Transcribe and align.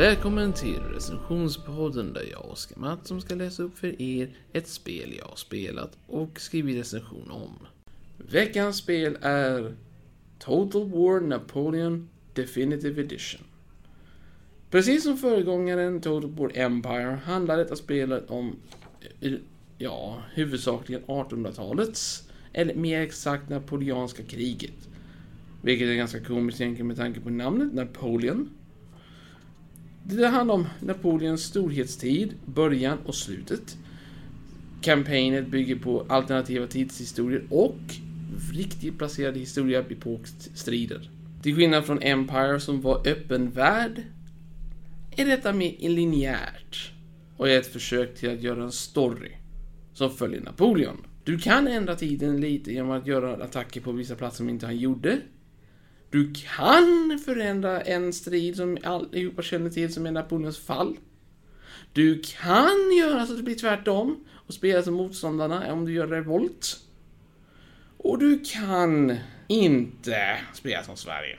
Välkommen 0.00 0.52
till 0.52 0.80
recensionspodden 0.94 2.12
där 2.12 2.24
jag, 2.30 2.50
Oskar 2.50 2.80
Mattsson, 2.80 3.20
ska 3.20 3.34
läsa 3.34 3.62
upp 3.62 3.78
för 3.78 4.02
er 4.02 4.36
ett 4.52 4.68
spel 4.68 5.14
jag 5.18 5.24
har 5.24 5.36
spelat 5.36 5.98
och 6.06 6.40
skrivit 6.40 6.76
recension 6.76 7.30
om. 7.30 7.66
Veckans 8.16 8.76
spel 8.76 9.18
är 9.20 9.74
Total 10.38 10.90
War 10.90 11.20
Napoleon 11.20 12.08
Definitive 12.34 13.00
Edition. 13.02 13.40
Precis 14.70 15.02
som 15.02 15.16
föregångaren 15.16 16.00
Total 16.00 16.30
War 16.30 16.50
Empire 16.54 17.18
handlar 17.24 17.56
detta 17.56 17.76
spelet 17.76 18.30
om, 18.30 18.56
eh, 19.20 19.32
ja, 19.78 20.22
huvudsakligen 20.34 21.02
1800-talets, 21.02 22.28
eller 22.52 22.74
mer 22.74 23.00
exakt 23.00 23.48
Napoleonska 23.48 24.22
kriget. 24.22 24.88
Vilket 25.62 25.88
är 25.88 25.94
ganska 25.94 26.20
komiskt 26.20 26.60
egentligen 26.60 26.86
med 26.86 26.96
tanke 26.96 27.20
på 27.20 27.30
namnet 27.30 27.74
Napoleon. 27.74 28.50
Det 30.12 30.26
handlar 30.26 30.54
om 30.54 30.66
Napoleons 30.80 31.42
storhetstid, 31.42 32.34
början 32.44 32.98
och 33.06 33.14
slutet. 33.14 33.78
Kampanjen 34.80 35.50
bygger 35.50 35.76
på 35.76 36.06
alternativa 36.08 36.66
tidshistorier 36.66 37.42
och 37.50 37.78
riktigt 38.52 38.98
placerade 38.98 39.38
historieepokstrider. 39.38 41.10
Till 41.42 41.56
skillnad 41.56 41.86
från 41.86 42.02
Empire 42.02 42.60
som 42.60 42.80
var 42.80 43.08
öppen 43.08 43.50
värld 43.50 44.02
är 45.16 45.26
detta 45.26 45.52
mer 45.52 45.88
linjärt 45.88 46.92
och 47.36 47.48
är 47.48 47.58
ett 47.58 47.72
försök 47.72 48.16
till 48.16 48.30
att 48.30 48.42
göra 48.42 48.62
en 48.62 48.72
story 48.72 49.32
som 49.92 50.10
följer 50.10 50.40
Napoleon. 50.40 51.06
Du 51.24 51.38
kan 51.38 51.68
ändra 51.68 51.96
tiden 51.96 52.40
lite 52.40 52.72
genom 52.72 52.90
att 52.90 53.06
göra 53.06 53.44
attacker 53.44 53.80
på 53.80 53.92
vissa 53.92 54.14
platser 54.14 54.36
som 54.36 54.48
inte 54.48 54.66
han 54.66 54.76
gjorde. 54.76 55.20
Du 56.10 56.32
kan 56.32 57.20
förändra 57.24 57.80
en 57.80 58.12
strid 58.12 58.56
som 58.56 58.78
allihopa 58.84 59.42
känner 59.42 59.70
till 59.70 59.92
som 59.92 60.06
är 60.06 60.10
Napoleons 60.10 60.58
fall. 60.58 60.96
Du 61.92 62.22
kan 62.22 62.96
göra 62.98 63.26
så 63.26 63.32
att 63.32 63.38
det 63.38 63.44
blir 63.44 63.54
tvärtom 63.54 64.24
och 64.32 64.54
spela 64.54 64.82
som 64.82 64.94
motståndarna 64.94 65.72
om 65.72 65.84
du 65.84 65.92
gör 65.92 66.06
revolt. 66.06 66.80
Och 67.96 68.18
du 68.18 68.38
kan 68.44 69.16
inte 69.48 70.38
spela 70.54 70.82
som 70.82 70.96
Sverige. 70.96 71.38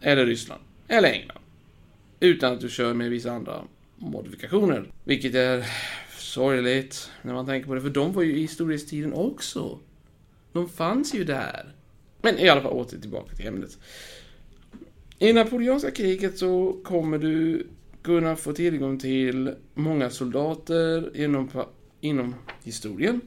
Eller 0.00 0.26
Ryssland. 0.26 0.62
Eller 0.88 1.08
England. 1.08 1.38
Utan 2.20 2.52
att 2.52 2.60
du 2.60 2.68
kör 2.68 2.94
med 2.94 3.10
vissa 3.10 3.32
andra 3.32 3.64
modifikationer. 3.96 4.92
Vilket 5.04 5.34
är 5.34 5.66
sorgligt 6.18 7.10
när 7.22 7.34
man 7.34 7.46
tänker 7.46 7.68
på 7.68 7.74
det, 7.74 7.80
för 7.80 7.90
de 7.90 8.12
var 8.12 8.22
ju 8.22 8.36
i 8.36 8.48
storhetstiden 8.48 9.12
också. 9.12 9.78
De 10.52 10.68
fanns 10.68 11.14
ju 11.14 11.24
där. 11.24 11.74
Men 12.22 12.38
i 12.38 12.48
alla 12.48 12.60
fall 12.60 12.72
åter 12.72 12.98
tillbaka 12.98 13.34
till 13.36 13.46
ämnet. 13.46 13.78
I 15.18 15.32
Napoleonska 15.32 15.90
kriget 15.90 16.38
så 16.38 16.76
kommer 16.84 17.18
du 17.18 17.66
kunna 18.02 18.36
få 18.36 18.52
tillgång 18.52 18.98
till 18.98 19.54
många 19.74 20.10
soldater 20.10 21.16
inom, 21.16 21.50
inom 22.00 22.34
historien. 22.62 23.20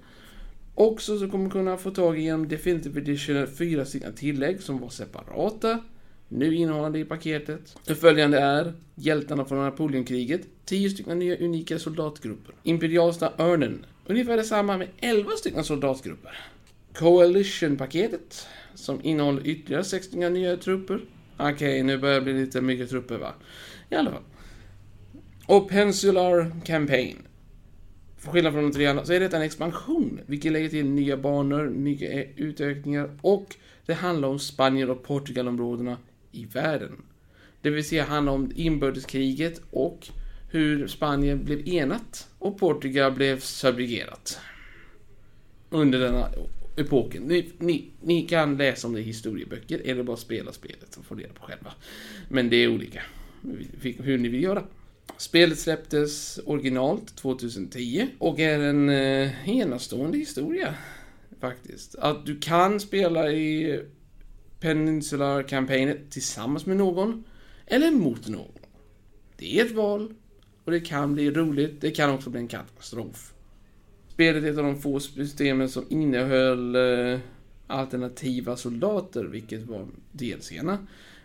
Också 0.76 1.20
så 1.20 1.30
kommer 1.30 1.46
du 1.46 1.52
kunna 1.52 1.78
få 1.78 1.92
tag 1.92 2.20
i 2.20 2.28
en 2.28 2.48
Definitive 2.48 3.02
Edition 3.02 3.48
fyra 3.48 3.86
stycken 3.86 4.14
tillägg 4.14 4.62
som 4.62 4.80
var 4.80 4.90
separata. 4.90 5.80
Nu 6.28 6.56
innehållande 6.56 7.00
i 7.00 7.06
paketet. 7.06 7.76
Det 7.86 7.96
följande 7.96 8.40
är 8.40 8.74
Hjältarna 8.96 9.46
från 9.46 9.58
Napoleonkriget. 9.58 10.42
10 10.66 10.90
stycken 10.90 11.20
nya 11.20 11.38
unika 11.38 11.80
soldatgrupper. 11.80 12.56
Imperialsta 12.64 13.34
Örnen. 13.38 13.86
Ungefär 14.06 14.38
detsamma 14.38 14.78
med 14.78 14.88
11 15.00 15.32
stycken 15.32 15.64
soldatgrupper. 15.64 16.40
Coalition-paketet. 16.94 18.48
Som 18.76 19.00
innehåller 19.04 19.48
ytterligare 19.48 19.84
60 19.84 20.30
nya 20.30 20.58
trupper. 20.58 21.00
Okej, 21.38 21.54
okay, 21.54 21.84
nu 21.84 21.98
börjar 21.98 22.16
det 22.16 22.22
bli 22.22 22.34
lite 22.34 22.62
mycket 22.62 22.90
trupper 22.90 23.18
va? 23.18 23.34
I 23.90 23.96
alla 23.96 24.12
fall. 24.12 24.24
Och 25.46 25.70
Pensular 25.70 26.52
Campaign. 26.66 27.18
För 28.18 28.32
skillnad 28.32 28.54
från 28.54 28.64
de 28.64 28.72
tre 28.72 28.86
andra 28.86 29.06
så 29.06 29.14
är 29.14 29.20
detta 29.20 29.38
en 29.38 29.44
expansion, 29.44 30.20
vilket 30.26 30.52
lägger 30.52 30.70
till 30.70 30.86
nya 30.86 31.18
banor, 31.18 31.70
nya 31.70 32.24
utökningar 32.24 33.10
och 33.22 33.56
det 33.86 33.94
handlar 33.94 34.28
om 34.28 34.40
Spanien 34.40 34.90
och 34.90 35.04
Portugalområdena 35.04 35.98
i 36.32 36.46
världen. 36.46 37.02
Det 37.62 37.70
vill 37.70 37.88
säga 37.88 38.04
handlar 38.04 38.34
om 38.34 38.52
inbördeskriget 38.56 39.62
och 39.72 40.08
hur 40.50 40.88
Spanien 40.88 41.46
blev 41.46 41.68
enat 41.68 42.28
och 42.40 42.60
Portugal 42.60 43.12
blev 43.12 43.40
subjugerat. 43.40 44.40
Under 45.70 46.00
denna 46.00 46.30
epoken. 46.76 47.24
Ni, 47.24 47.52
ni, 47.60 47.92
ni, 48.02 48.22
kan 48.22 48.58
läsa 48.58 48.88
om 48.88 48.94
det 48.94 49.00
i 49.00 49.04
historieböcker 49.04 49.82
eller 49.86 50.04
bara 50.04 50.18
spela 50.18 50.52
spelet 50.52 50.96
och 50.96 51.06
få 51.06 51.16
reda 51.16 51.34
på 51.34 51.42
själva. 51.42 51.74
Men 52.30 52.50
det 52.50 52.56
är 52.56 52.68
olika 52.68 53.02
hur 53.82 54.18
ni 54.18 54.30
vill 54.30 54.44
göra. 54.44 54.64
Spelet 55.18 55.60
släpptes 55.60 56.40
originalt 56.46 57.16
2010 57.16 58.08
och 58.20 58.40
är 58.40 58.60
en 58.60 58.90
eh, 58.90 59.50
enastående 59.50 60.18
historia 60.18 60.76
faktiskt. 61.40 61.96
Att 61.96 62.26
du 62.26 62.40
kan 62.40 62.80
spela 62.80 63.32
i 63.32 63.80
Peninsular-kampanjen 64.60 65.98
tillsammans 66.10 66.66
med 66.66 66.78
någon 66.78 67.24
eller 67.66 67.92
mot 67.92 68.28
någon. 68.28 68.52
Det 69.38 69.60
är 69.60 69.66
ett 69.66 69.72
val 69.72 70.14
och 70.64 70.72
det 70.72 70.80
kan 70.80 71.14
bli 71.14 71.32
roligt. 71.32 71.82
Det 71.82 71.92
kan 71.92 72.10
också 72.10 72.30
bli 72.30 72.40
en 72.40 72.48
katastrof. 72.48 73.34
Spelet 74.14 74.44
är 74.44 74.52
ett 74.52 74.58
av 74.58 74.64
de 74.64 74.82
få 74.82 75.00
systemen 75.00 75.70
som 75.70 75.86
innehöll 75.90 76.76
eh, 76.76 77.20
alternativa 77.68 78.58
soldater, 78.58 79.24
vilket 79.24 79.62
var 79.62 79.88
DLCerna. 80.12 80.78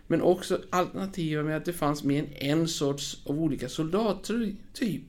Men 0.07 0.21
också 0.21 0.59
alternativa 0.69 1.43
med 1.43 1.57
att 1.57 1.65
det 1.65 1.73
fanns 1.73 2.03
mer 2.03 2.23
än 2.35 2.59
en 2.59 2.67
sorts 2.67 3.21
av 3.25 3.39
olika 3.41 3.69
soldater, 3.69 4.55
typ. 4.73 5.01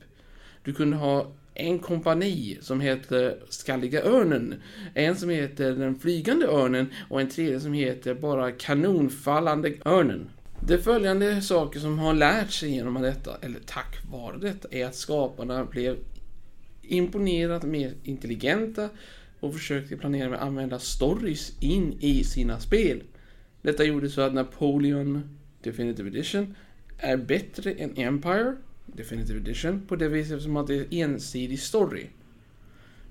Du 0.64 0.72
kunde 0.72 0.96
ha 0.96 1.32
en 1.54 1.78
kompani 1.78 2.58
som 2.60 2.80
heter 2.80 3.38
Skalliga 3.48 4.02
Örnen, 4.02 4.54
en 4.94 5.16
som 5.16 5.28
heter 5.30 5.72
Den 5.72 5.98
Flygande 5.98 6.46
Örnen 6.46 6.86
och 7.08 7.20
en 7.20 7.28
tredje 7.28 7.60
som 7.60 7.72
heter 7.72 8.14
bara 8.14 8.52
Kanonfallande 8.52 9.72
Örnen. 9.84 10.28
Det 10.66 10.78
följande 10.78 11.42
saker 11.42 11.80
som 11.80 11.98
har 11.98 12.14
lärt 12.14 12.50
sig 12.50 12.70
genom 12.70 13.02
detta, 13.02 13.36
eller 13.42 13.60
tack 13.66 13.98
vare 14.10 14.38
detta, 14.38 14.68
är 14.70 14.86
att 14.86 14.94
skaparna 14.94 15.64
blev 15.64 15.96
imponerat 16.90 17.62
mer 17.62 17.94
intelligenta 18.04 18.88
och 19.40 19.54
försökte 19.54 19.96
planera 19.96 20.28
med 20.28 20.38
att 20.38 20.44
använda 20.44 20.78
stories 20.78 21.52
in 21.60 21.96
i 22.00 22.24
sina 22.24 22.60
spel. 22.60 23.02
Detta 23.62 23.84
gjorde 23.84 24.10
så 24.10 24.20
att 24.20 24.34
Napoleon 24.34 25.38
Definitive 25.62 26.08
Edition 26.08 26.54
är 26.98 27.16
bättre 27.16 27.72
än 27.72 27.96
Empire 27.96 28.56
Definitive 28.86 29.38
Edition 29.38 29.86
på 29.86 29.96
det 29.96 30.08
viset 30.08 30.42
som 30.42 30.56
att 30.56 30.66
det 30.66 30.74
är 30.74 30.86
ensidig 30.90 31.60
story. 31.60 32.06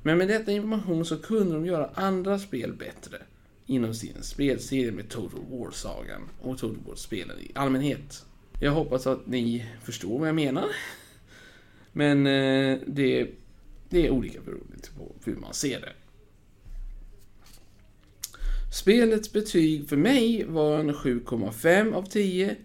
Men 0.03 0.17
med 0.17 0.27
detta 0.27 0.51
information 0.51 1.05
så 1.05 1.17
kunde 1.17 1.53
de 1.53 1.65
göra 1.65 1.89
andra 1.93 2.39
spel 2.39 2.73
bättre 2.73 3.17
inom 3.65 3.93
sin 3.93 4.23
spelserie 4.23 4.91
med 4.91 5.09
Total 5.09 5.39
War-sagan 5.51 6.21
och 6.41 6.57
Total 6.57 6.77
War-spelen 6.87 7.39
i 7.39 7.51
allmänhet. 7.55 8.25
Jag 8.59 8.71
hoppas 8.71 9.07
att 9.07 9.27
ni 9.27 9.65
förstår 9.83 10.19
vad 10.19 10.27
jag 10.27 10.35
menar. 10.35 10.65
Men 11.91 12.27
eh, 12.27 12.77
det, 12.87 13.29
det 13.89 14.05
är 14.05 14.09
olika 14.09 14.41
beroende 14.41 14.75
på 14.97 15.15
hur 15.23 15.35
man 15.35 15.53
ser 15.53 15.81
det. 15.81 15.93
Spelets 18.71 19.33
betyg 19.33 19.89
för 19.89 19.97
mig 19.97 20.45
var 20.47 20.79
en 20.79 20.93
7,5 20.93 21.93
av 21.93 22.03
10. 22.03 22.55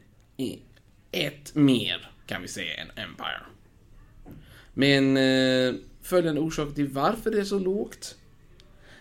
Ett 1.11 1.55
mer 1.55 2.11
kan 2.27 2.43
vi 2.43 2.49
säga 2.49 2.75
än 2.75 2.89
Empire. 2.89 3.41
Men 4.75 5.17
eh, 5.17 5.75
följande 6.03 6.41
orsak 6.41 6.75
till 6.75 6.89
varför 6.89 7.31
det 7.31 7.41
är 7.41 7.45
så 7.45 7.59
lågt 7.59 8.17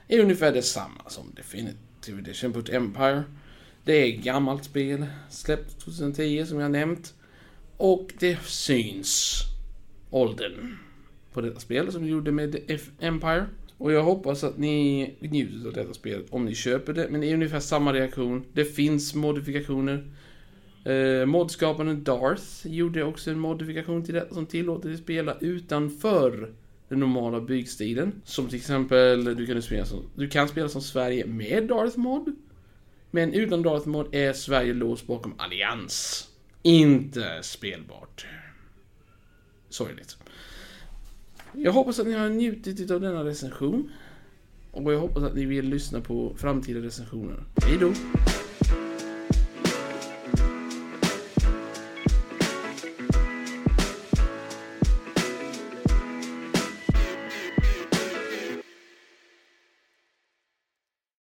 är 0.07 0.19
ungefär 0.19 0.51
detsamma 0.51 1.09
som 1.09 1.33
Definitive 1.35 2.19
Edition 2.19 2.53
på 2.53 2.63
Empire. 2.71 3.23
Det 3.83 3.93
är 3.93 4.13
ett 4.13 4.23
gammalt 4.23 4.63
spel, 4.63 5.05
släppt 5.29 5.79
2010 5.79 6.45
som 6.45 6.59
jag 6.59 6.71
nämnt. 6.71 7.13
Och 7.77 8.11
det 8.19 8.37
syns 8.45 9.41
åldern 10.09 10.77
på 11.33 11.41
detta 11.41 11.59
spel 11.59 11.91
som 11.91 12.03
vi 12.03 12.09
gjorde 12.09 12.31
med 12.31 12.55
Empire. 12.99 13.45
Och 13.77 13.91
jag 13.91 14.03
hoppas 14.03 14.43
att 14.43 14.57
ni 14.57 15.15
njuter 15.19 15.67
av 15.67 15.73
detta 15.73 15.93
spel 15.93 16.23
om 16.29 16.45
ni 16.45 16.55
köper 16.55 16.93
det. 16.93 17.07
Men 17.09 17.21
det 17.21 17.27
är 17.27 17.33
ungefär 17.33 17.59
samma 17.59 17.93
reaktion. 17.93 18.45
Det 18.53 18.65
finns 18.65 19.15
modifikationer. 19.15 20.07
Eh, 20.85 21.25
modskaparen 21.25 22.03
Darth 22.03 22.67
gjorde 22.67 23.03
också 23.03 23.31
en 23.31 23.39
modifikation 23.39 24.05
till 24.05 24.13
detta 24.13 24.33
som 24.33 24.45
tillåter 24.45 24.89
dig 24.89 24.97
spela 24.97 25.37
utanför 25.39 26.53
den 26.89 26.99
normala 26.99 27.41
byggstilen. 27.41 28.21
Som 28.25 28.47
till 28.47 28.57
exempel, 28.57 29.35
du 29.35 29.45
kan, 29.45 29.61
spela 29.61 29.85
som, 29.85 29.99
du 30.15 30.29
kan 30.29 30.47
spela 30.47 30.69
som 30.69 30.81
Sverige 30.81 31.25
med 31.25 31.67
Darth 31.67 31.97
Mod. 31.97 32.35
Men 33.11 33.33
utan 33.33 33.61
Darth 33.61 33.87
Mod 33.87 34.15
är 34.15 34.33
Sverige 34.33 34.73
låst 34.73 35.07
bakom 35.07 35.33
allians. 35.37 36.27
Inte 36.61 37.39
spelbart. 37.41 38.25
Sorgligt. 39.69 40.17
Jag 41.55 41.71
hoppas 41.71 41.99
att 41.99 42.07
ni 42.07 42.13
har 42.13 42.29
njutit 42.29 42.91
av 42.91 43.01
denna 43.01 43.23
recension. 43.23 43.89
Och 44.71 44.93
jag 44.93 44.99
hoppas 44.99 45.23
att 45.23 45.35
ni 45.35 45.45
vill 45.45 45.69
lyssna 45.69 46.01
på 46.01 46.33
framtida 46.37 46.79
recensioner. 46.79 47.43
Hej 47.65 47.77
då! 47.79 47.93